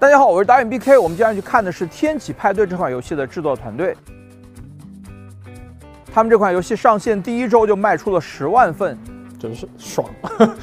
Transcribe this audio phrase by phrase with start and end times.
[0.00, 1.00] 大家好，我是导演 BK。
[1.00, 3.96] 我们接下来去看的是《天启派对》这款游戏的制作团队。
[6.14, 8.96] 他们这款游戏上线第一周就卖出了十万份，
[9.40, 10.08] 真是爽。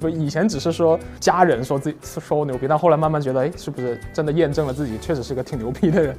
[0.00, 6.16] 不，以前只是说家人说自己说我牛逼，但后来慢慢觉得，哎，是不是真的验证了自己确实是个挺牛逼的人？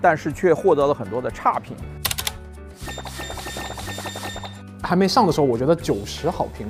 [0.00, 1.76] 但是却获得了很多的差评。
[4.82, 6.66] 还没上的时候，我觉得九十好评。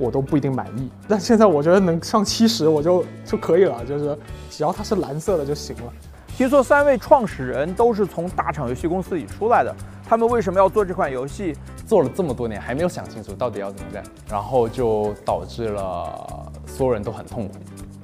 [0.00, 5.92] 我都不一定满意，但现在我觉得能上七十我就就可以了，就是只要它是蓝色的就行了。
[6.28, 9.76] 听说三位创始人都是从大厂游戏公司里出来的，
[10.08, 11.54] 他们为什么要做这款游戏？
[11.86, 17.54] 做了这么多年还没有想清楚到底要怎么干，然后就导致了所有人都很痛苦。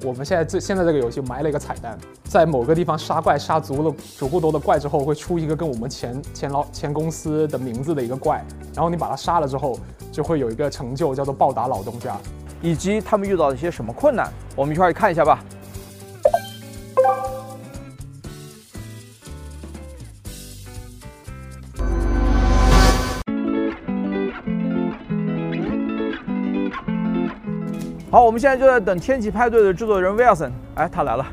[0.03, 8.45] 我们现在这现在这个游戏埋了一个彩蛋，在某个地方杀怪杀足了足够多的怪之后，会出一个跟我们前前老前公司的名字的一个怪，
[8.75, 9.79] 然后你把它杀了之后。
[10.17, 12.17] 就会有一个成就，叫做报答老东家，
[12.59, 15.43] 以及他们遇到了一些什么困难，我们一块儿看一下吧。
[28.09, 31.23] 好，我们现在就在等天启派对的制作人 Wilson，哎，他来了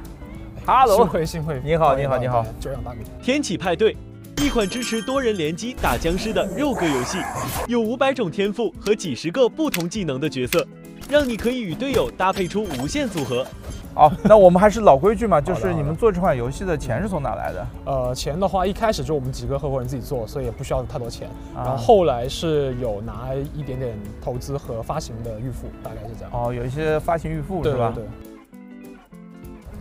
[0.66, 3.96] ，Hello，幸会幸会，你好你好你好，久仰大名，天启派对。
[4.42, 7.18] 一款支持多人联机打僵尸的肉鸽游戏，
[7.66, 10.66] 有五百种天赋和几十个不同技能的角色，
[11.08, 13.46] 让你可以与队友搭配出无限组合。
[13.94, 17.66] 好，那我们还是老规矩嘛，就 是你们做这款游戏的钱是从哪来的？
[17.86, 21.28] 呃，钱的话，一开始就我们几个合伙人自己做，所以也不需要太多钱。
[21.54, 26.30] 然后后来是有拿一点点投资和发行的预付，大概是这样。
[26.32, 27.92] 哦，有一些发行预付是吧？
[27.94, 28.04] 对。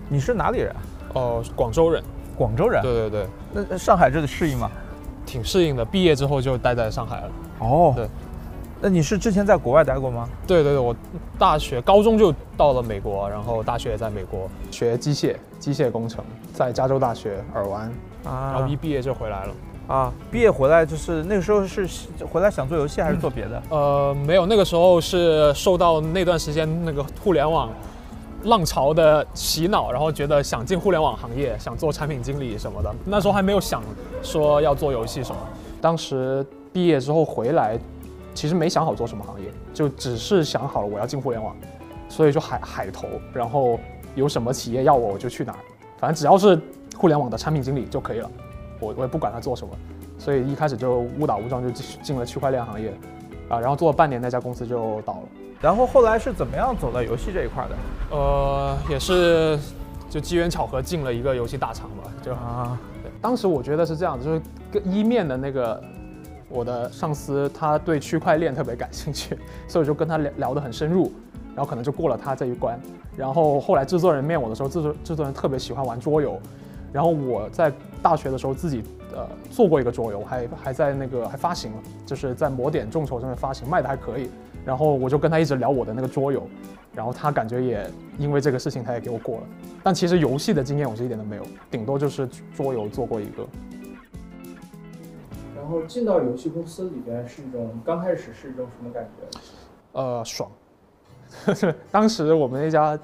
[0.08, 0.76] 你是哪里人？
[1.16, 2.04] 哦，广州人。
[2.36, 4.70] 广州人，对对对，那上海这里适应吗？
[5.26, 7.32] 挺适应的，毕业之后就待在上海了。
[7.60, 8.08] 哦，对，
[8.82, 10.28] 那你是之前在国外待过吗？
[10.46, 10.94] 对对对，我
[11.40, 17.84] 大学、高中就到了美国，然后大学也在美国学机械、机械工程，在加州大学尔湾
[18.26, 19.54] 啊，然后一毕业就回来了。
[19.88, 21.88] 啊，毕业回来就是那个时候是
[22.32, 23.64] 回来想做游戏还是做别的？
[23.70, 27.70] 呃，没有，那个时候是受到那段时间那个互联网。
[28.44, 32.94] 浪潮的洗脑，然后觉得想进互联网行业，想做产品经理什么的。
[33.06, 33.82] 那时候还没有想
[34.22, 35.42] 说要做游戏什么。
[35.82, 37.78] 当时毕业之后回来，
[38.34, 41.56] 其实没想好做什么行业，就只是想好了我要进互联网，
[42.10, 43.80] 所以就海海投，然后
[44.16, 45.60] 有什么企业要我我就去哪儿，
[45.98, 46.60] 反正只要是
[46.98, 48.30] 互联网的产品经理就可以了，
[48.80, 49.74] 我我也不管他做什么。
[50.20, 52.94] 所以一开始就误打误撞就进了区块链行业，
[53.54, 55.22] 啊，然后做了半年那家公司就倒了。
[55.62, 58.18] 然后后来是怎么样走到游戏这一块的？
[58.18, 59.58] 呃，也是
[60.10, 62.12] 就机缘巧合进了一个游戏大厂吧。
[62.22, 62.78] 就啊，
[63.22, 64.42] 当时我觉得是这样子，就是
[64.72, 65.82] 跟一面的那个
[66.50, 69.38] 我的上司，他对区块链特别感兴趣，
[69.68, 71.12] 所以我就跟他聊聊得很深入，
[71.56, 72.78] 然后可能就过了他这一关。
[73.16, 76.38] 然后后来制作人面我的时候，制作制作人特别喜欢玩桌游，
[76.94, 78.84] 然后我在大学的时候自己
[79.14, 84.30] 呃做过一个桌游，还还在那个还发行了，就是在魔点众筹上面发行，卖的还可以。
[84.64, 86.48] 然后我就跟他一直聊我的那个桌游，
[86.94, 89.44] 然后他感觉也因为这个事情，他也给我过了。
[89.84, 93.46] 但其实游戏的经验我是一点都没有，顶多就是桌游做过一个。
[95.56, 99.40] 然后进到游戏公司里边是一种刚开始是一种什么感觉？
[99.94, 100.50] 呃，爽。
[101.92, 103.00] 当时我们那家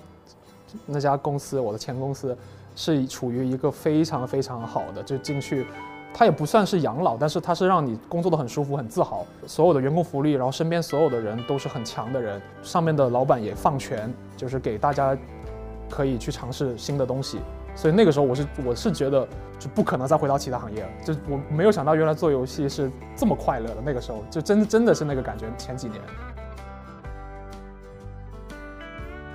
[0.86, 2.38] 那家公司，我的前公司
[2.75, 5.66] 是处于一个非常非常好的，就进去。
[6.12, 9.24] 它也不算是养老，但是它是让你工作的很舒服、很自豪。
[9.46, 15.16] 所有的员工福利，然后身边所有的人都是很强的人，上面的老板也放权，就是给大家
[15.88, 17.40] 可以去尝试新的东西。
[17.75, 19.25] 所以那个时候我是我是觉得
[19.59, 23.78] 就不可能再回到其他行业了，就我没有想到原来做游戏是这么快乐的。
[23.86, 25.46] 那个时候就真真的是那个感觉。
[25.59, 26.01] 前几年，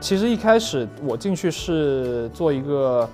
[0.01, 3.09] 其实一开始我进去是做一个。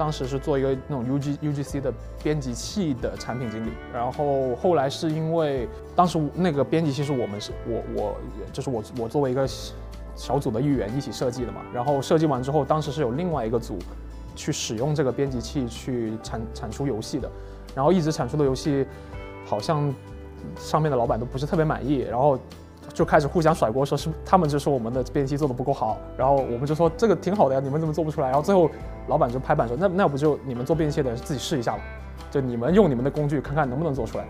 [0.00, 8.16] 当时是做一个那种 U G U G C 的编辑器的产品经理，然后后来是因为当时那个编辑器是我们是我我
[8.50, 9.46] 就是我我作为一个
[10.16, 13.78] 小组的一员一起设计的嘛，然后设计完之后，当时是有另外一个组
[14.34, 17.30] 去使用这个编辑器去产产出游戏的，
[17.74, 18.86] 然后一直产出的游戏
[19.44, 19.94] 好像
[20.56, 22.38] 上面的老板都不是特别满意，然后。
[22.92, 28.28] 就开始互相甩锅，说是他们就说我们的编辑做的不够好，然后我们就说这个挺好的呀，你们怎么做不出来？
[28.28, 28.70] 然后最后
[29.08, 31.82] 老板就拍板说，那那不就你们做编辑的自己试一下吧，
[32.30, 34.24] 就你们用你们的工具看看能不能做出来。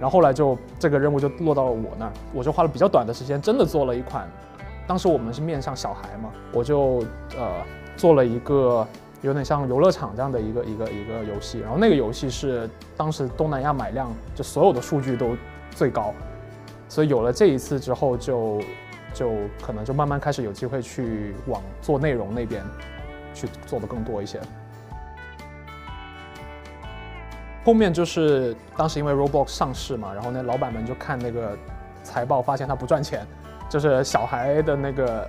[0.00, 4.28] 然后后来就这个任务就落到了我那儿，我就花了比较短的时间，真的做了一款。
[4.86, 7.02] 当时我们是面向小孩嘛，我就
[7.38, 7.62] 呃
[7.96, 8.86] 做了一个
[9.22, 15.36] 有点像游乐场这样的一个一个一个游戏，然后那个游戏是当时东南亚买量就所有的数据都
[15.70, 16.12] 最高。
[16.94, 18.60] 所以有了这一次之后，就
[19.12, 22.62] 就可能就慢慢开始有机会去往做内容那边
[23.34, 24.40] 去做的更多一些。
[27.64, 31.58] 后面就是当时因为 Roblox 上市嘛，然后那老板们就看那个
[32.04, 33.26] 财报，发现它不赚钱，
[33.68, 35.28] 就是小孩的那个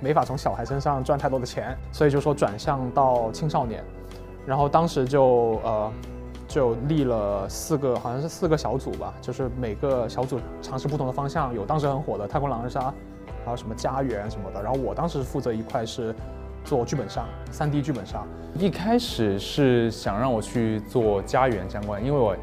[0.00, 3.84] 没法从小孩身上赚太多的钱，所以就说转向到青少年。
[4.46, 5.92] 然后当时就呃
[6.52, 12.80] 就立了四个，好像是四个小组吧，就是每个小组尝试不同的方向，有当时很火的《太空狼人杀》，
[13.42, 14.62] 还有什么家园什么的。
[14.62, 16.14] 然后我当时负责一块是
[16.62, 18.22] 做剧本杀，3D 剧本杀。
[18.54, 22.36] 一开始是想让我去做家园相关，因为我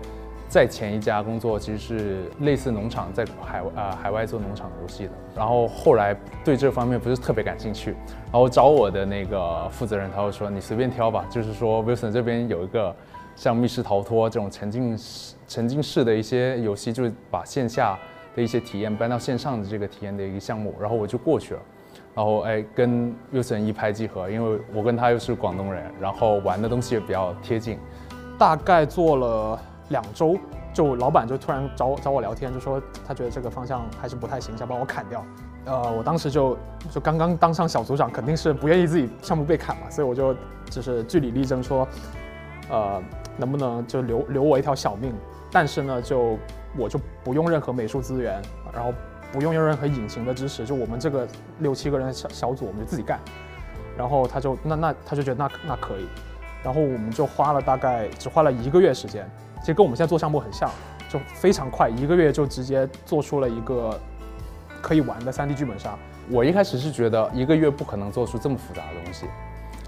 [0.48, 5.12] 在前一家工作其实是类似农场，在海呃海外做农场游戏的。
[5.36, 7.96] 然后后来对这方面不是特别感兴趣，
[8.32, 12.96] 然后找我的那个负责人，他就说你随便挑吧，就是说 Wilson 这边有一个
[13.40, 17.98] 像密室逃脱这种沉浸式沉浸式的一些游戏，就是把线下
[18.36, 21.60] 的一些体验搬到线上的这个体验的一个项目，然后我就过去了。
[22.14, 27.80] 然后哎，跟 Wilson 一拍即合，因为我跟他又是广东人，然后玩的东西也比较贴近。
[28.38, 29.58] 大概做了
[29.88, 30.38] 两周，
[30.74, 35.24] 就老板就突然找我找我聊天，就说他觉得这个方向还是不太行，想把我砍掉。
[35.64, 36.58] 呃，我当时就
[36.92, 40.36] 就刚刚当上小组长，肯定是不愿意自己项目被砍嘛，所以我就
[40.70, 41.88] 就是据理力争说，
[42.70, 43.02] 呃，
[43.40, 45.14] 能不能就留留我一条小命？
[45.52, 46.38] 但是呢，就
[46.78, 48.42] 我就不用任何美术资源，
[48.74, 48.94] 然后。
[49.32, 51.28] 不用用任何隐形的知识，就我们这个
[51.60, 53.20] 六七个人小小组，我们就自己干。
[53.96, 56.08] 然后他就那那他就觉得那那可以，
[56.64, 60.68] 然后我们就花了大概只花了一个月时间，其实跟我们现在做项目很像，
[61.08, 64.00] 就非常快，一个月就直接做出了一个
[64.82, 65.96] 可以玩的 3D 剧本杀。
[66.32, 69.28] 我一开始是觉得一个月不可能做出这么复杂的东西，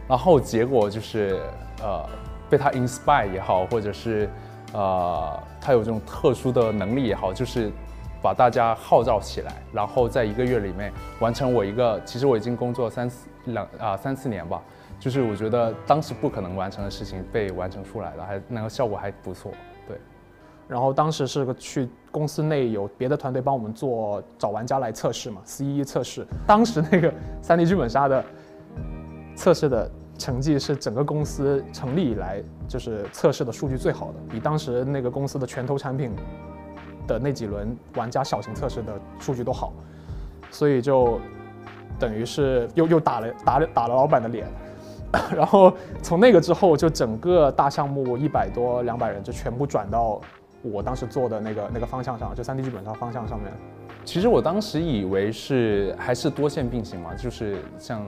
[0.08, 1.42] 然后结果就是
[1.82, 2.08] 呃
[2.52, 4.30] 被他 inspire 也好，或者是
[4.74, 7.72] 呃他有这种特殊的能力也好，就是。
[8.24, 14.62] 把大家号召起来，然后在一个月里面完成我一个，其实我已经工作三四两啊三四年吧，
[15.00, 19.52] 就是我觉得当时不可能完成的事情被完成出来了，还那个效果还不错，
[19.88, 19.98] 对。
[20.68, 26.24] 然后当时是个去公司内有别的团队帮我们做找玩家来测试嘛，C E 测试。
[26.46, 27.12] 当时那个
[27.42, 28.24] 三 D 剧本杀的
[29.36, 29.90] 测试的
[30.22, 36.12] 成绩是整个公司成立以来就是测试的数据最好的，比当时那个公司的拳头产品。
[37.08, 39.74] 的那几轮玩家小型测试的数据都好，
[40.52, 41.20] 所以就
[42.00, 44.48] 等于是又又打了打了打了老板的脸，
[45.36, 50.22] 然后从那个之后，就整个大项目一百多两百人就全部转到
[50.62, 53.52] 我当时做的那个那个方向上，就三 D 剧本杀方向上面。
[54.06, 58.02] 其实我当时以为是还是多线并行嘛，就是像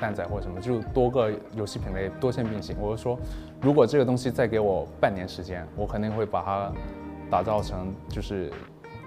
[0.00, 2.74] 蛋仔或者什么，就多个游戏品类多线并行。
[2.80, 3.18] 我就说，
[3.60, 6.72] 如果这个东西再给我半年时间，我肯定会把它。
[7.30, 8.50] 打造成就是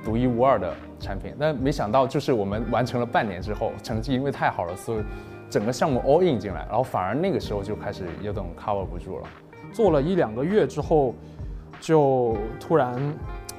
[0.02, 5.04] 独一无二的产品，但没想到就是我们完成了半年之后，成绩因为太好了，所以
[5.50, 9.28] 整个项目 all in 进来，然后反而那个时候就开始有点 cover 不住了。
[9.74, 11.14] 做了一两个月之后，
[11.82, 12.96] 就突然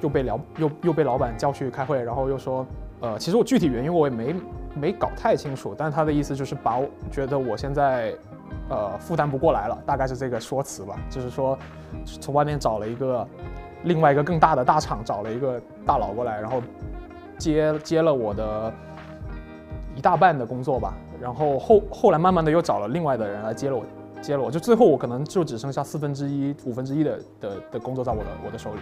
[0.01, 2.67] 又被聊又又被老板叫去开会，然后又说，
[3.01, 4.35] 呃，其实我具体原因我也没
[4.75, 8.15] 没搞太清楚，但他的意思就是把我觉得我现在
[8.69, 11.59] 呃负担不过来了，大概是这个说辞吧，就是说
[12.21, 13.27] 从外面找了一个。
[13.87, 16.63] 另外一个更大的大厂找了一个大佬过来，然后
[17.37, 18.73] 接接了我的
[19.95, 20.95] 一大半的工作吧。
[21.21, 23.85] 然后后后来慢慢的又找了另外的人来接了我，
[24.23, 28.81] 接了我就最后我可能就只剩下四分之一、五分之一的的的工作在我的我的手里。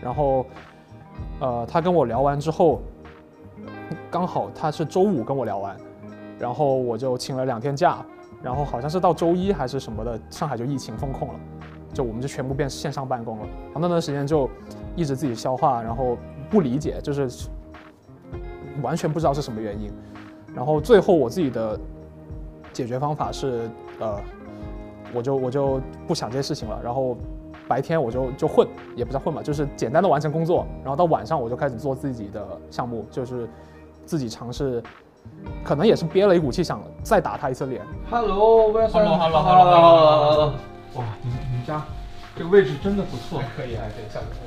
[0.00, 0.46] 然后
[1.40, 2.80] 呃，他跟我聊完之后，
[4.10, 5.76] 刚好他是周五跟我聊完，
[6.38, 8.04] 然后我就请了两天假，
[8.42, 11.34] 然后好像是到周一还是什么的，上海就疫情封控了。
[11.94, 14.50] 就我们就全部变线上办公了，然后那段时间就
[14.94, 16.18] 一直自己消化，然后
[16.50, 17.48] 不理解，就是
[18.82, 19.90] 完全不知道是什么原因，
[20.54, 21.80] 然后最后我自己的
[22.70, 24.20] 解决方法是，呃，
[25.14, 27.16] 我就我就不想这些事情了，然后
[27.66, 33.48] 白天我就就混，也不叫混吧，就是简单的完成工作，然后到晚上我就开始做自己的项目，就是
[34.06, 34.82] 自己尝试，
[35.64, 37.82] 可能也是憋了一股气，想再打他一次脸。
[38.08, 40.52] Hello，Hello，Hello，Hello，
[40.94, 41.82] 哇，你你家
[42.36, 44.04] 这个位置真的不错，可以，还可以。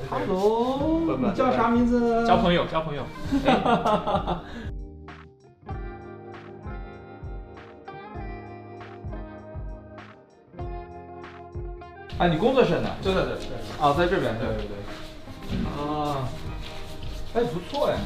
[0.08, 2.26] Hello，你叫啥名字？
[2.26, 3.02] 交朋友，交朋友。
[12.18, 12.88] 哎，你工作室呢？
[13.02, 13.34] 对对对。
[13.80, 14.38] 啊，在这边。
[14.38, 14.76] 对对对。
[15.76, 16.16] 啊，
[17.34, 17.96] 哎，不错呀。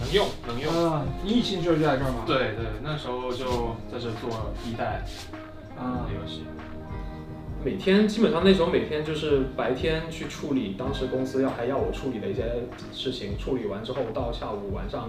[0.00, 0.90] 能用，能用。
[0.90, 2.24] 啊，你以前就是在这儿吗？
[2.26, 5.04] 对对，那时候就在这做一代
[5.78, 6.44] 啊游戏。
[7.64, 12.44] 每天基本上那时候每天就是白天去处理当时公司要还要我处理的一些
[12.92, 15.08] 事情，处理完之后到下午晚上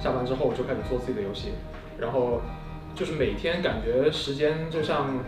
[0.00, 1.50] 下班之后就开始做自己的游戏，
[1.98, 2.40] 然后
[2.96, 5.20] 就是每天感觉时间就像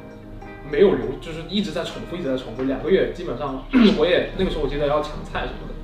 [0.69, 2.65] 没有流，就是一直在重复，一直在重复。
[2.65, 3.65] 两个月基本上
[3.97, 5.75] 我也那个时候我记得要抢菜什么的，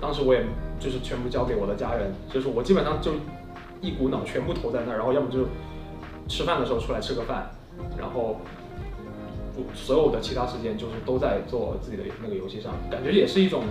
[0.00, 0.44] 当时我也
[0.84, 3.12] 就是全部交给我的家人，就是我基本上就
[3.80, 5.46] 一股脑全部投在那儿，然后要么就
[6.28, 7.50] 吃饭的时候出来吃个饭，
[7.98, 8.36] 然后
[9.72, 13.62] 所有的其他时间就是都在做自己的那个游戏上，感觉也是一种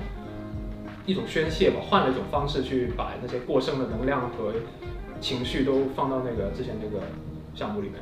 [1.06, 4.52] 一种宣泄吧，换了一种方式去把那些过剩的能量和
[5.22, 7.06] 情绪都放到那个之前那个
[7.54, 8.00] 项目里面。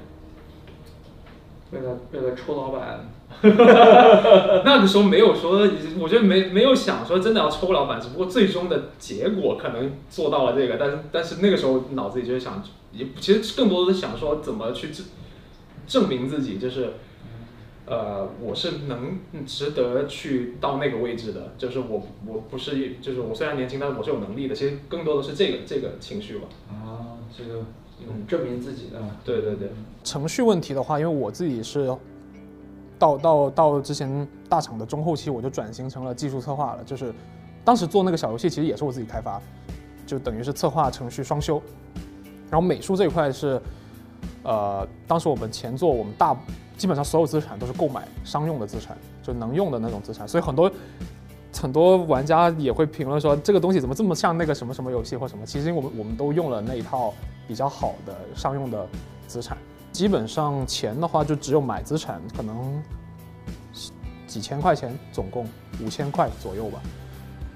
[1.72, 3.10] 为了为了抽老板，
[3.44, 5.68] 那个时候没有说，
[6.00, 15.06] 我觉得没没有想说真的要抽老板，只不过最终的结果可能做到了这个，但是但是那个时候脑子里就是想，也其实更多的是想说怎么去证
[15.88, 16.94] 证明自己，就是
[17.86, 26.48] 呃我是能值得去到那个位置的，就是我我不是就是我虽然年轻，但是我是有能力的，其实更多的是这个这个情绪吧。
[26.70, 27.62] 啊，这个
[28.08, 29.70] 嗯证明自己的，对对对，
[30.04, 31.90] 程序问题的话，因为我自己是
[33.02, 36.84] 到到到之前大厂的中后期，我就转型成了技术策划了。
[36.84, 37.12] 就是
[37.66, 39.42] 当时做那个小游戏，其实也是我自己开发，
[40.06, 41.60] 就等于是策划程序双修。
[42.52, 43.60] 然后美术这一块是，
[44.44, 46.38] 呃，当时我们前作我们大
[46.78, 50.72] 基本上所有资产都是购买商用的资产，就能用的那种资产，所以很多。
[51.54, 55.46] 很多玩家也会评论说这个东西怎么这么像那个什么什么游戏或什么？
[55.46, 57.14] 其实我们我们都用了那一套
[57.46, 58.88] 比较好的商用的
[59.28, 59.58] 资产，
[60.02, 62.82] 基本上钱的话就只有买资产可能
[64.26, 65.48] 几千块钱，总共
[65.80, 66.82] 五千块左右吧，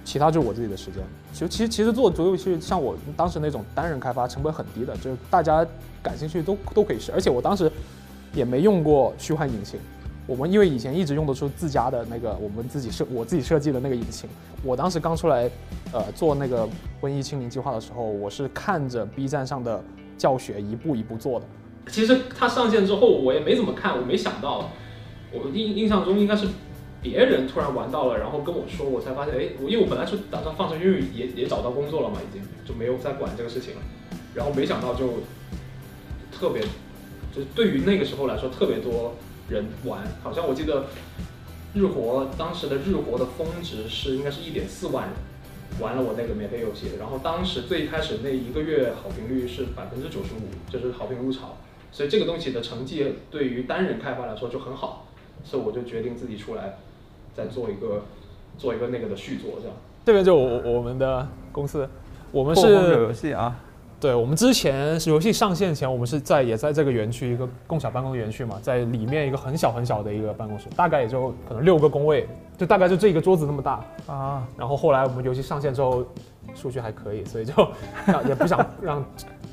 [0.04, 1.04] 其他就是我自己的时间。
[1.34, 5.66] 其实其实其实做桌游戏像我当时那种单人开发成本很低的，就是大家
[6.04, 7.72] 感兴趣都都可以试，而且我当时
[8.32, 9.80] 也没用过虚幻引擎。
[10.28, 14.30] 我们因为以前一直用的是自家的那个，我们自己设我自己设计的那个引擎。
[14.62, 15.50] 我当时刚出来，
[15.92, 16.70] 呃，做那个
[17.02, 19.84] 瘟疫清零计划的时候，我是看着 B 站上的
[20.16, 21.46] 教学一步一步做的。
[21.88, 24.72] 其实它上线之后，我也没怎么看，我没想到，
[25.32, 26.48] 我印印象中应该是
[27.01, 33.82] 别人突然玩到了，然后跟我说，我才发现，哎，我因为我本来是打算放成，因为也也找到工作了嘛，已经就没有再管这个事情了。
[34.34, 35.06] 然后没想到就
[36.32, 36.62] 特别，
[37.34, 39.13] 就是对于那个时候来说特别多。
[39.48, 40.88] 人玩，好像我记得
[41.75, 45.13] 日活当时的日活的峰值是应该是一点四万人
[45.80, 51.60] 玩了我那个免费游戏，然后当时最开始那一个月好评率是百分之九十五，就是好评如潮，
[51.96, 55.06] 所以这个东西的成绩对于单人开发来说就很好，
[55.46, 56.75] 所以我就决定自己出来
[57.34, 58.04] 再做一个
[58.58, 59.78] 做一个那个的续作，这样。
[60.04, 61.88] 这边就我我们的公司，
[62.34, 63.58] 我们是游戏啊。
[63.98, 74.46] 对我们之前是游戏上线前，我们是在也在这个园区一个共享办公的园区嘛，在里面一个很小很小的一个办公室，大概也就可能六个工位，就大概就这一个桌子那么大啊。
[74.58, 76.06] 然后后来我们游戏上线之后，
[76.54, 77.54] 数据还可以，所以就
[78.28, 79.04] 也不想让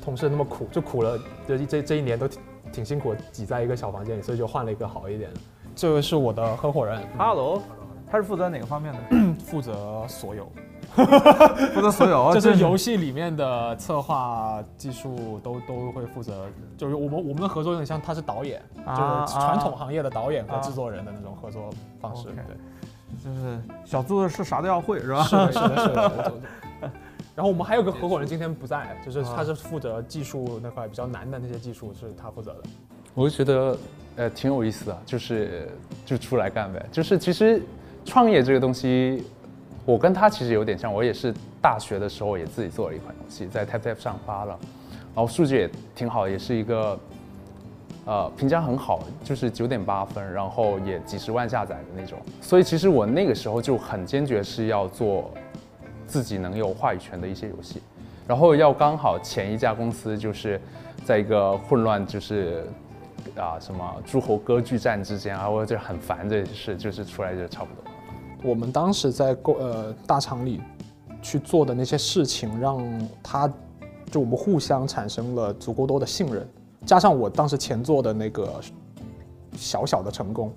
[0.03, 5.29] 同事那么苦，就苦了这这这一年都挺挺辛苦，挤在一个小房间里，所以就换了一个好一点。
[5.75, 7.61] 这位是我的合伙人，Hello，
[8.09, 8.99] 他是负责哪个方面的？
[9.43, 10.47] 负责所有。
[10.93, 16.45] 负责所有， 就是游戏里面的策划、技术都都会负责。
[16.77, 22.25] 就是我们我们的合作有点像他是导演，就是传统行业的导演和制作人的那种合作方式。
[22.25, 22.55] 对，
[23.23, 25.23] 就是小子是啥都要会，是吧？
[25.23, 26.33] 是的，是的，是的。
[27.35, 32.63] 然后我们还有个合伙人今天不在，就是他是负责技术那块比较难的那些技术是他负责的。
[33.13, 33.77] 我就觉得
[34.15, 35.67] 呃挺有意思的，就是
[36.05, 36.85] 就出来干呗。
[36.91, 37.61] 就是其实
[38.05, 39.25] 创业这个东西。
[39.85, 44.57] 我跟他其实有点像，我也是大学的时候也自己做了一款游戏，在 TapTap 上发了，
[45.13, 46.97] 然后数据也挺好，也是一个，
[48.05, 52.19] 呃，评价很好，就是九点八分，然后也几十万下载的那种。
[52.41, 55.31] 所以其实我那个时候就很坚决是要做
[56.05, 57.81] 自己能有话语权的一些游戏，
[58.27, 60.59] 然后要刚好前一家公司就是
[61.05, 62.67] 在一个混乱，就是
[63.37, 67.91] 啊什么诸侯割据战之间啊，我就很烦这些事，就是出来就差不多。
[68.43, 70.59] 我们当时在购呃大厂里
[71.21, 72.83] 去做的那些事情，让
[73.23, 73.47] 他
[74.11, 76.45] 就我们互相产生了足够多的信任，
[76.85, 78.61] 加上我当时前做的那个
[79.55, 80.51] 小小的成功，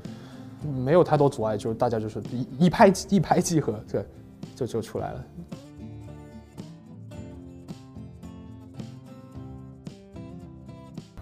[0.85, 4.04] 没有太多阻碍，就是大家就是一一拍一拍即合，对，
[4.54, 5.25] 就就出来了。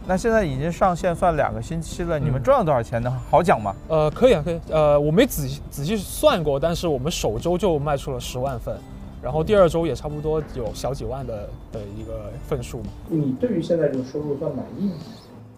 [0.06, 3.11] 那现在已经上线算两个星期了，你们赚了多少钱呢？
[3.30, 3.75] 好讲吗？
[3.88, 4.61] 呃，可以啊，可以。
[4.70, 8.76] 呃，我没仔细仔细算过，但是我们首周就卖出了十万份，
[9.25, 12.85] 然后第二周也差不多有小几万的的一个份数嘛。
[13.09, 14.97] 你对于现在这个收入算满意吗？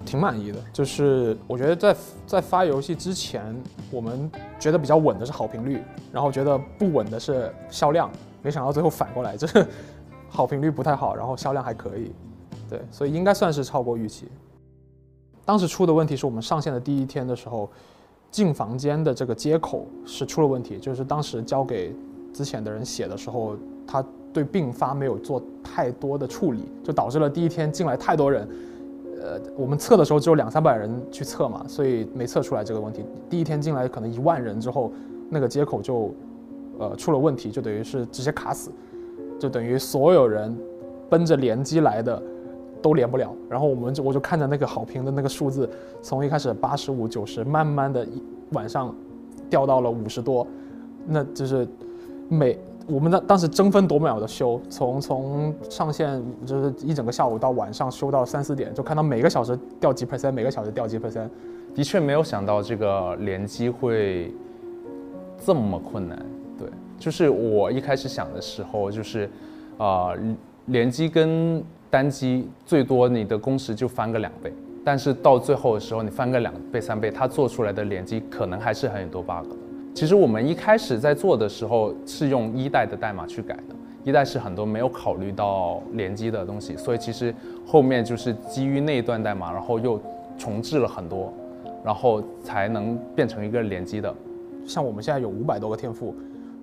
[0.04, 1.96] 挺满意的，就是我觉得在
[2.28, 4.30] 在发游戏之前，我们
[4.61, 5.82] 觉得比较稳的是好评率，
[6.12, 8.08] 然后觉得不稳的是销量，
[8.40, 9.66] 没想到最后反过来，就是
[10.28, 12.12] 好评率不太好，然后销量还可以。
[12.70, 14.28] 对，所以应该算是超过预期。
[15.44, 17.68] 当时出的问题是我们上线的第一天的时候，
[18.30, 21.92] 进房间的这个接口是出了问题，就是当时交给
[22.36, 28.46] 之前的人写的时候，他对并发没有做太多的处理，就导致了第一天进来太多人。
[29.22, 33.02] 呃，我们测的时候只有两三百人去测嘛，所以没测出来这个问题。
[33.30, 34.92] 第一天进来可能一万人之后，
[35.30, 36.12] 那个接口就
[36.78, 38.70] 呃出了问题，就等于是直接卡死，
[39.38, 40.54] 就等于所有人
[41.08, 42.22] 奔着联机来的
[42.82, 43.34] 都连不了。
[43.48, 45.68] 然后我们就我就看着那个好评的那个数字，
[46.02, 48.94] 从一开始八十五、九十，慢慢的一晚上
[49.48, 50.46] 掉到了五十多，
[51.06, 51.66] 那就是
[52.28, 52.59] 每。
[52.88, 61.28] 我们的当时争分夺秒的修，从从上线就是一整个下午到晚上修到三四点，就看到每个小时掉几 percent，每个小时掉几 percent。
[61.75, 64.33] 的确没有想到这个联机会
[65.45, 66.16] 这么困难。
[66.56, 69.28] 对，就是我一开始想的时候，就是
[69.78, 70.12] 啊，
[70.66, 74.52] 联机跟单机最多你的工时就翻个两倍，
[74.85, 79.56] 但是到最后的时候你翻个两倍三倍，它做出来的联机可能还是很多 bug 的。
[79.96, 83.74] 其实我们一开始在做的时候是用一代的代码去改的，
[84.04, 87.34] 一代是很多没有考虑到联机的东西，所以其实
[87.66, 89.98] 后面就是基于那一段代码，然后又
[90.36, 91.32] 重置了很多，
[91.82, 94.14] 然后才能变成一个联机的。
[94.66, 96.14] 像我们现在有五百多个天赋，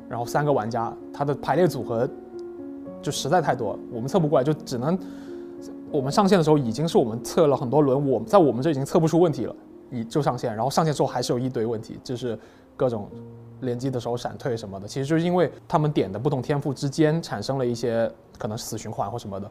[0.08, 2.08] 然后三个玩家，它的排列组合
[3.02, 4.96] 就实在太多，我们测不过来，就只能
[5.90, 9.56] 我们上线的时候已经是我们测了很多轮，我们在我们这已经测不出问题了，
[9.90, 12.38] 已就上线，然后上线之后还是有一堆问题，就是。
[12.76, 13.10] 各种
[13.62, 19.50] 联机的时候闪退什么的，其实就是因为他们点的不同天赋之间产生了一些可能死循环或什么的，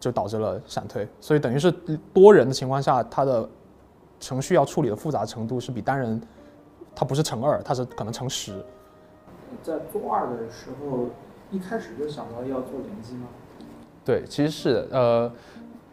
[0.00, 1.06] 就导致了闪退。
[1.20, 1.70] 所以等于是
[2.12, 3.48] 多人的情况下，它的
[4.20, 6.20] 程序要处理的复杂程度是比单人，
[6.94, 8.64] 它不是乘二，它是可能乘十。
[9.62, 11.06] 在做二的时候，
[11.50, 13.28] 一开始就想到要做联机吗？
[14.04, 15.30] 对，其实是呃。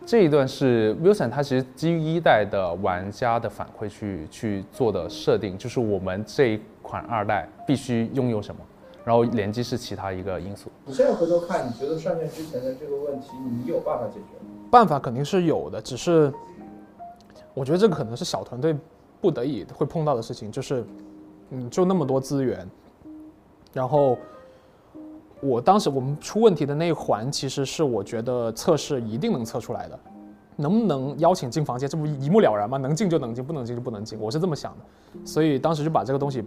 [0.05, 8.61] 这一段是 Wilson，他其实基于一代的玩家的反馈去去做的设定，就是我们这一款二代必须拥有什么，
[9.03, 10.69] 然后联机是其他一个因素。
[10.85, 14.51] 你现在回头看，你觉得上线之前的这个问题，你有办法解决吗？
[14.69, 16.31] 办法肯定是有的，只是
[17.55, 18.75] 我觉得这个可能是小团队
[19.19, 20.85] 不得已会碰到的事情，就是
[21.49, 22.63] 嗯，就那么多资源，
[23.73, 24.15] 然后。
[25.45, 29.99] 我当时我们出问题的那一环，其实是我觉得测试一定能测出来的，
[30.55, 32.77] 能不能邀请进房间，这不一目了然吗？
[32.77, 35.25] 能进就能进，不能进就不能进，我是这么想的。
[35.25, 36.43] 所以当时就把这个东西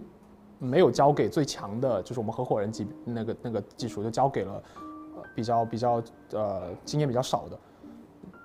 [0.59, 4.61] 没有交给最强的，就是我们合伙人级那个那个技术，就交给了
[5.33, 6.01] 比较比较
[6.33, 7.57] 呃经验比较少的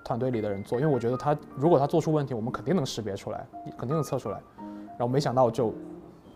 [0.04, 4.40] 团队里的人做，因为我觉得他如果他做出问题，我们肯定能识别出来，肯定能测出来。
[4.90, 5.74] 然后没想到就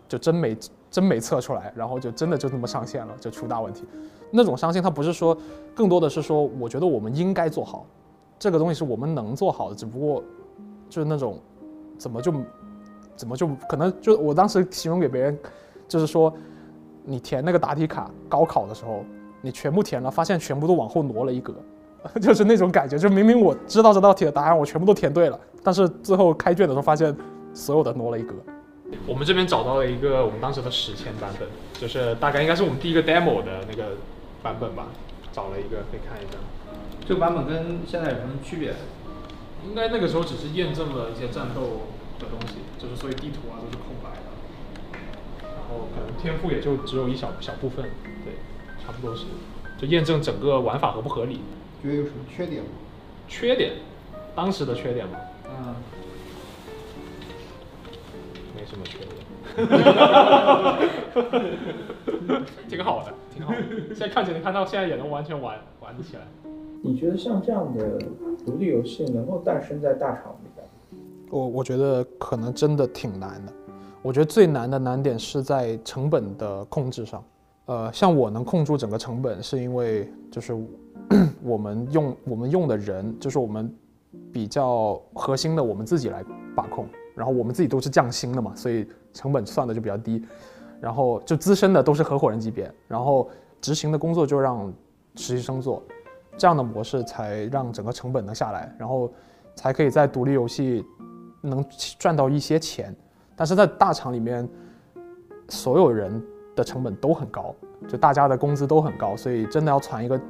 [0.07, 0.57] 就真没。
[0.89, 3.85] 真没测出来，然后就真的就那么上线了，就出大问题。
[4.31, 5.37] 那种伤心，它不是说，
[5.75, 7.85] 更多的是说，我觉得我们应该做好，
[8.37, 10.23] 这个东西是我们能做好的，只不过
[10.89, 11.39] 就是那种
[11.97, 12.33] 怎么就
[13.15, 15.37] 怎么就可能就我当时形容给别人，
[15.87, 16.33] 就是说
[17.03, 19.03] 你填那个答题卡，高考的时候
[19.41, 21.53] 你全部填了，发现全部都往后挪了一格，
[22.21, 27.15] 就是那种感觉，就明明我知道这道题的答案，我全部都填对了，但是最后开卷的时候发现
[27.53, 28.33] 所有的挪了一格。
[29.07, 31.47] 我们这边找到了一个我们当时的史前版本，
[31.79, 33.97] 就是大概应该是我们第一个 demo 的那个
[34.43, 34.87] 版本吧，
[35.31, 36.37] 找了一个可以看一下。
[37.07, 38.73] 这个版本跟现在有什么区别？
[39.67, 41.87] 应该那个时候只是验证了一些战斗
[42.19, 44.99] 的东西，就是所以地图啊都是空白的，
[45.41, 47.83] 然后可能天赋也就只有一小小部分，
[48.23, 48.35] 对，
[48.85, 49.25] 差不多是，
[49.77, 51.41] 就验证整个玩法合不合理。
[51.81, 52.69] 觉得有什么缺点吗？
[53.27, 53.73] 缺点，
[54.35, 55.17] 当时的缺点吗？
[55.49, 55.75] 嗯。
[58.69, 59.09] 没什么缺点，
[62.69, 63.57] 挺好的，挺好的。
[63.95, 66.23] 现在看起来，看到现在也能完全玩玩得起来。
[66.81, 67.97] 你觉得像这样的
[68.45, 70.65] 独立游戏能够诞生在大厂里边？
[71.29, 73.53] 我我觉得可能真的挺难的。
[74.01, 77.23] 我觉得最难的难点是在成本的控制上。
[77.65, 80.55] 呃，像我能控住整个成本，是因为就是
[81.43, 83.73] 我们用我们用的人，就是我们
[84.31, 86.23] 比较核心的，我们自己来
[86.55, 86.87] 把控。
[87.19, 90.25] 然后我们自己都是降薪的嘛，所以成本算的就比较低。
[90.81, 93.29] 然后就资深的都是合伙人级别，然后
[93.59, 94.73] 执行的工作就让
[95.15, 95.83] 实习生做，
[96.37, 99.11] 这样的模式才让整个成本能下来，然后
[99.55, 100.85] 才可以在独立游戏
[101.41, 101.61] 能
[101.97, 102.95] 赚到一些钱。
[103.35, 104.47] 但是在大厂里面，
[105.49, 107.53] 所有人的成本都很高，
[107.85, 110.21] 就大家的工资都很高，所以真的要攒一个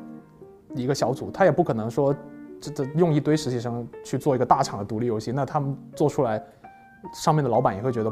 [0.73, 2.11] 一个小组，他也不可能说
[2.59, 6.43] 这这用一堆实习生去做一个大厂的独立游戏，那他们做出来。
[7.13, 8.11] 上面的老板也会觉得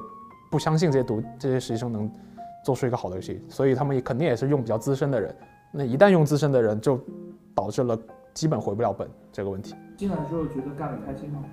[0.49, 2.11] 不相信这些读这些实习生能
[2.63, 5.35] 做出一个好的游戏，所以他们也肯定也是用比较资深的人。
[5.71, 6.99] 那一旦用资深的人，就
[7.53, 7.97] 导致了
[8.33, 9.75] 基本回不了本这个问题。
[9.97, 11.43] 进来之后觉得干得开心吗？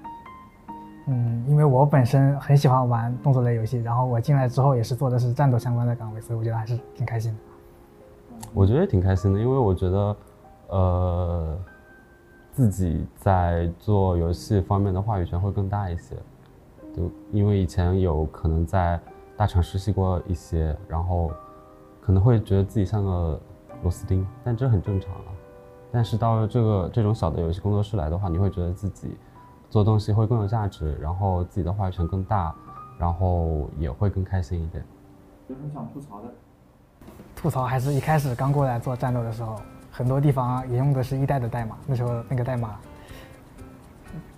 [1.07, 7.38] 嗯，因为我本身很喜欢玩动作类游戏，然后我进来之后也是做的是战斗相关的岗位，所以我觉得还是挺开心的。
[8.53, 10.16] 我觉得挺开心的，因为我觉得，
[10.68, 11.59] 呃，
[12.53, 16.16] 自己在做游戏方面的话语权会更大一些。
[16.94, 19.00] 就因为以前有可能在
[19.37, 21.30] 大厂实习过一些，然后
[22.00, 23.40] 可能会觉得自己像个
[23.83, 25.33] 螺丝钉，但这很正常啊。
[25.90, 29.16] 但是到了这个这种小的游戏工作室来的话，你会觉得自己
[29.70, 32.54] 做东西会更有价值，然后自己的话语权更大，
[32.98, 34.85] 然后也会更开心一点。
[35.48, 36.28] 有什么想吐槽的？
[37.37, 39.57] 吐槽还是一开始刚过来做战斗的时候，
[39.90, 42.78] 很多地方也用的是一代的代码，那时候那个代码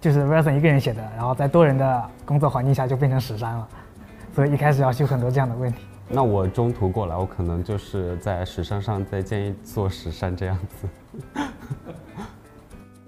[0.01, 3.69] 就是 Wilson 一个人写的，然后在多人的工作环境下就变成十三了，
[4.35, 5.79] 所以一开始要修很多这样的问题。
[6.09, 10.89] 那我中途过来，我可能就是在史山上再建一座史山这样子。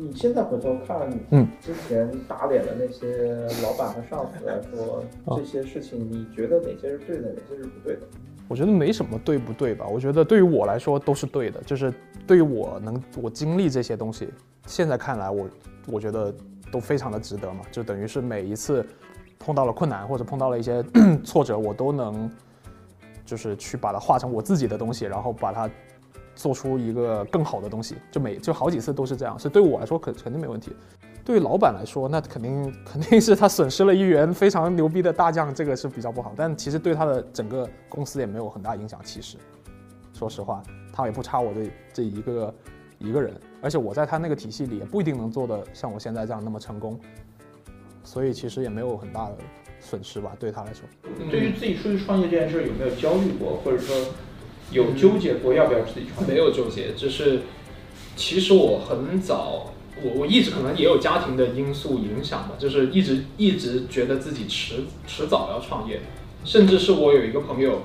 [0.00, 5.02] 你现在回头看，嗯，之前打脸的那些老板和上司来说，
[5.37, 8.02] 这些事情，你觉得哪些是对的，哪些是不对的？
[8.46, 9.87] 我觉得没什么对不对吧？
[9.87, 11.92] 我觉得对于我来说都是对的，就是
[12.26, 14.28] 对于我能我经历这些东西，
[14.66, 15.48] 现在看来我
[15.87, 16.33] 我觉得
[16.70, 18.87] 都非常的值得嘛，就等于是每一次
[19.38, 20.83] 碰到了困难或者碰到了一些
[21.24, 22.31] 挫折，我都能
[23.24, 25.68] 就是去把它化成我自己的东西，然后把它
[26.35, 30.72] 做出一个更好的东西，就每就好几次都是这样，所以对我来说肯肯定没问题。
[31.24, 36.33] 对于老板来说，那肯定 肯定是他损失了一员非常牛逼的大将，这个是比较不好。
[36.35, 38.98] 但其实对他的整个公司也没有很大影响。
[39.04, 39.37] 其实，
[40.14, 42.54] 说实话，他也不差我这这一个
[42.98, 46.98] 一个人，而且我在他那个体系里也不一定能做的像我现在这样那么成功，
[48.02, 49.36] 所以其实也没有很大的
[49.80, 50.82] 损失吧，对他来说。
[51.30, 53.96] 对于自己出去创业这件事，有没有焦虑过，或者说
[54.70, 56.34] 有纠结过要不要自己创业？
[56.34, 57.40] 没有纠结，就是
[58.16, 59.72] 其实我很早。
[60.00, 65.98] 我我一直可能也有家庭的因素影响吧，就是一直一直觉得自己迟迟早要创业，
[66.44, 67.82] 甚至是我有一个朋友，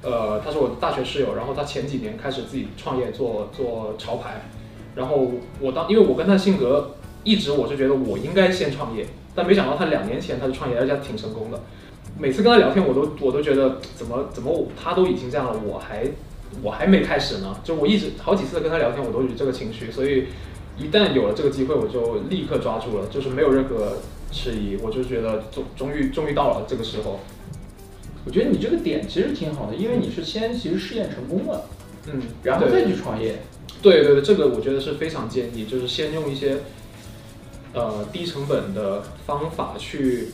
[0.00, 4.48] 呃，他是我大学室友，然后他前几年开始自己创业做做潮牌，
[4.96, 5.30] 然后
[5.60, 11.60] 我当因为我跟他性格一直我是觉得我应该先创业，但没想到他两年前他就创业，而且挺成功的。
[12.18, 16.04] 每次跟他聊天，我都我都觉得怎么怎么他都已经这样了，我还
[16.62, 17.56] 我还没开始呢。
[17.62, 20.24] 就我一直好几次跟他聊天，我都有这个情绪，所以。
[20.78, 23.96] 一旦有了这个机会，我就立刻抓住了，就是没有任何
[24.30, 27.18] 迟疑，我就觉得终终于终于到了这个时候。
[28.26, 31.64] 我觉得你这个点其实挺好的，因为你是先其实试验成功了，
[32.12, 33.36] 嗯，然后再去创业。
[33.82, 36.58] 对对对，这个我觉得是非常建议，就是先用一些
[37.72, 40.28] 呃低成本的方法去，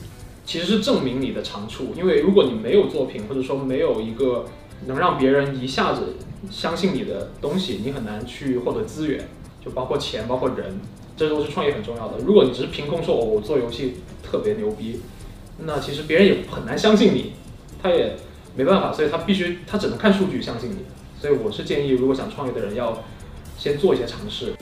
[0.45, 4.47] 其实是证明你的长处，因为如果你没有作品，或者说没有一个
[4.87, 6.17] 能让别人一下子
[6.51, 9.29] 相信你的东西，你很难去获得资源。
[9.65, 10.81] 就包括钱，包括人，
[11.17, 12.19] 这都是创业很重要的。
[12.27, 15.01] 如果你只是凭空说，我做游戏特别牛逼，
[15.59, 17.35] 那其实别人也很难相信你，
[17.81, 18.17] 他也
[18.57, 20.79] 没办法，所以他必须，他只能看数据相信你。
[21.21, 23.05] 所以我是建议，如果想创业的人要
[23.63, 24.57] 先做一些尝试。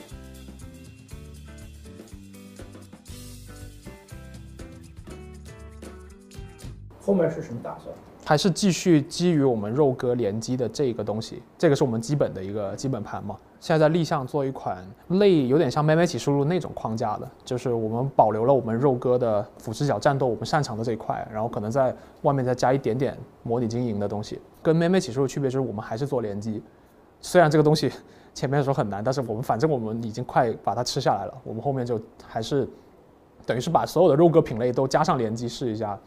[6.99, 7.87] 后面是什么打算？
[8.23, 13.35] 还是继续基于我们肉鸽联机的这个东西，这个是我们基本的一个基本盘嘛。
[13.59, 24.39] 现在在立项做一款类有点像《妹妹起输入》那种框架的，就是我们保留了我们肉鸽的俯视角战斗，我们擅长的这一块，然后可能在外面再加一点点模拟经营的东西。
[24.61, 26.61] 跟《妹妹起输入》区别就是我们还是做联机，
[27.19, 27.91] 虽然这个东西
[28.33, 32.67] 前面的时候很难，但是我们反正我们已经快把它吃下来了，我们后面就还是
[33.45, 35.97] 等于是把所有的肉鸽品类都加上联机试一下。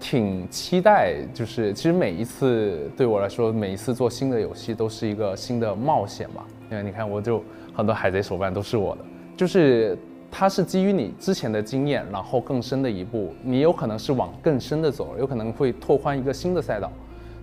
[0.00, 6.44] 挺期待，就是其实每一次对我来说，每一次做新的游戏都是一个新的冒险吧。
[6.70, 7.42] 因为你看，我就
[7.74, 9.04] 很多海贼手办都是我的，
[9.36, 9.96] 就是
[10.30, 16.90] 它是基于你之前的经验，然后更深的一步，你有可能是往更深的走，有可能会拓宽一个新的赛道，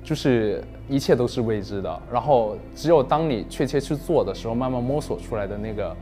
[0.03, 2.01] 就是一切都是未知的。
[2.11, 5.95] 然后只有当你确切去做的时候，慢慢摸索出来的那个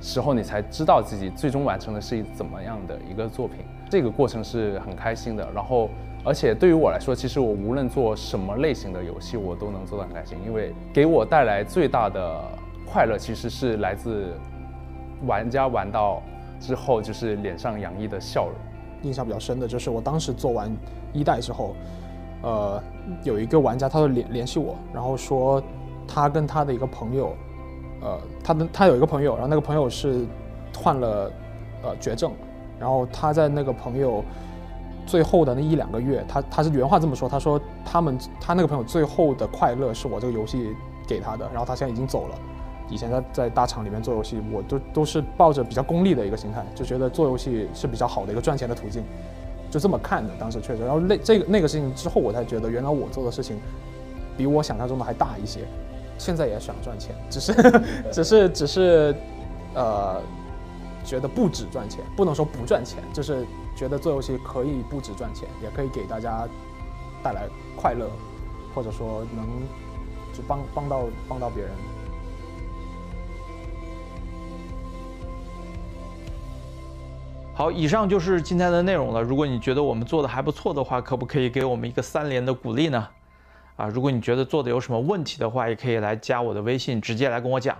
[0.00, 3.58] 时候，你才知道自己最终完成的是怎么样的一个作品。
[3.90, 5.90] 这个过程是很开心的，然后，
[6.24, 12.40] 而且对于我来说，其实我无论做什么类型的游戏，我都能做得很开心，因为给我带来最大的
[12.90, 14.32] 快乐，其实是来自
[15.26, 16.22] 玩家玩到
[16.58, 18.54] 之后就是脸上洋溢的笑容。
[19.02, 20.74] 印象比较深的就是我当时做完
[21.12, 21.76] 一代之后，
[22.42, 22.82] 呃，
[23.22, 25.62] 有一个玩家他就联联系我，然后说
[26.06, 27.34] 他跟他的一个朋友，
[28.02, 30.26] 呃，他的他有一个朋友，然后那个朋友是
[30.76, 31.30] 患了
[31.82, 32.32] 呃绝症。
[32.80, 34.24] 然后他在那个朋友
[35.06, 40.74] 最后的那一两个月，他他是原话这么说，他说他们他那个朋友最后的快乐是我这个游戏
[41.06, 42.34] 给他的，然后他现在已经走了，
[42.90, 49.04] 以前在在大厂里面做游戏，我都都是抱着比较功利的一个心态，就觉得做游戏是比较好的一个赚钱的途径，
[49.72, 50.32] 就这么看的。
[50.38, 53.58] 当时确实，然后那这个那个事情之后，我才觉得原来我做的事情
[54.36, 55.60] 比我想象中的还大一些。
[56.18, 57.52] 现在也想赚钱，只是
[58.12, 59.16] 只是只是
[59.74, 60.20] 呃，
[61.04, 66.46] 觉得不止赚钱，不能说不赚钱，就是觉得做游戏可以不止赚钱，也可以给大家
[67.24, 68.08] 带来快乐，
[68.74, 69.46] 或者说能
[70.32, 71.72] 就帮帮到帮到别人。
[77.54, 79.22] 好，以上就是今天的内容了。
[79.22, 83.08] 如果你觉得我们做的还不错的话，可不可以给我们一个三连的鼓励呢？
[83.76, 87.76] 啊，如果你觉得做的有什么问题的话，也可以来加我的微信，直接来跟我讲。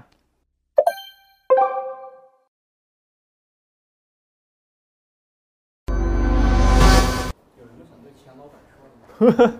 [8.14, 8.60] 前老板
[9.18, 9.54] 说的吗？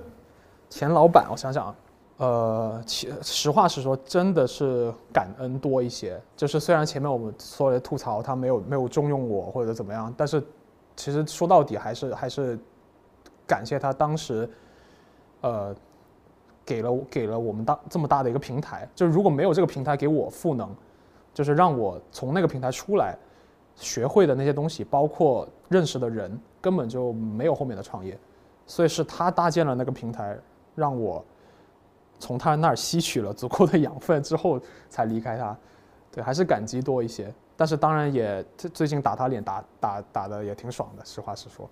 [0.68, 1.74] 钱老板，我想想啊，
[2.18, 6.20] 呃，其实话实说，真的是感恩多一些。
[6.36, 10.42] 就是虽然前面我们所有的吐槽他没有没有重用我或者怎么样，但是
[10.94, 12.58] 其实说到底还是还是
[13.46, 14.48] 感谢他当时，
[15.40, 15.74] 呃。
[16.64, 20.72] 给了给了我们大这么大的一个平台，就是如果没有这个平台给我赋能，
[21.34, 23.18] 就是让我从那个平台出来，
[23.74, 28.16] 学会的那些东西，包括认识的人，根本就没有后面的创业。
[28.64, 30.38] 所以是他搭建了那个平台，
[30.76, 31.22] 让我
[32.22, 35.56] 从他那儿吸取了足够的养分之后才离开他。
[36.12, 37.34] 对，还是感激多一些。
[37.56, 41.68] 但是当然也最最近打他脸打打打的也挺爽的，实话实说。